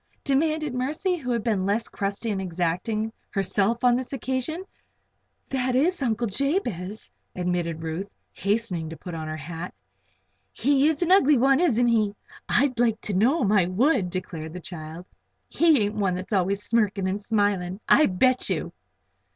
demanded 0.23 0.73
Mercy, 0.73 1.15
who 1.15 1.29
had 1.29 1.43
been 1.43 1.63
less 1.63 1.87
crusty 1.87 2.31
and 2.31 2.41
exacting 2.41 3.13
herself 3.29 3.83
on 3.83 3.95
this 3.95 4.11
occasion. 4.11 4.63
"That 5.49 5.75
is 5.75 6.01
Uncle 6.01 6.25
Jabez;" 6.25 7.11
admitted 7.35 7.83
Ruth, 7.83 8.15
hastening 8.33 8.89
to 8.89 8.97
put 8.97 9.13
on 9.13 9.27
her 9.27 9.37
hat. 9.37 9.75
"He 10.51 10.87
is 10.87 11.03
an 11.03 11.11
ugly 11.11 11.37
one; 11.37 11.59
isn't 11.59 11.87
he? 11.89 12.15
I'd 12.49 12.79
like 12.79 12.99
to 13.01 13.13
know 13.13 13.43
him, 13.43 13.51
I 13.51 13.67
would," 13.67 14.09
declared 14.09 14.53
the 14.53 14.57
odd 14.57 14.63
child. 14.63 15.05
"He 15.47 15.81
ain't 15.83 15.93
one 15.93 16.15
that's 16.15 16.33
always 16.33 16.63
smirking 16.63 17.07
and 17.07 17.21
smiling, 17.23 17.79
I 17.87 18.07
bet 18.07 18.49
you!" 18.49 18.73